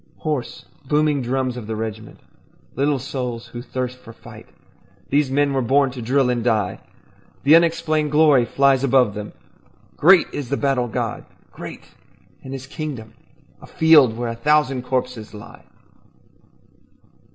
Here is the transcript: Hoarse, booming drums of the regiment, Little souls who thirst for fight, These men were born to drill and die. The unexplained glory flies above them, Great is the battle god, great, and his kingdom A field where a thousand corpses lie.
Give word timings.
Hoarse, 0.21 0.65
booming 0.87 1.21
drums 1.21 1.55
of 1.57 1.67
the 1.67 1.75
regiment, 1.75 2.21
Little 2.75 2.97
souls 2.97 3.45
who 3.49 3.61
thirst 3.61 3.99
for 3.99 4.11
fight, 4.11 4.47
These 5.11 5.29
men 5.29 5.53
were 5.53 5.61
born 5.61 5.91
to 5.91 6.01
drill 6.01 6.31
and 6.31 6.43
die. 6.43 6.79
The 7.43 7.55
unexplained 7.55 8.09
glory 8.09 8.43
flies 8.45 8.83
above 8.83 9.13
them, 9.13 9.31
Great 9.97 10.25
is 10.33 10.49
the 10.49 10.57
battle 10.57 10.87
god, 10.87 11.25
great, 11.51 11.83
and 12.43 12.51
his 12.51 12.65
kingdom 12.65 13.13
A 13.61 13.67
field 13.67 14.17
where 14.17 14.29
a 14.29 14.35
thousand 14.35 14.81
corpses 14.85 15.35
lie. 15.35 15.65